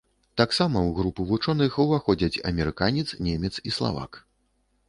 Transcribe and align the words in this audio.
Таксама 0.39 0.77
ў 0.83 0.91
групу 0.99 1.25
вучоных 1.31 1.77
уваходзяць 1.85 2.41
амерыканец, 2.53 3.07
немец 3.29 3.53
і 3.67 3.75
славак. 3.77 4.11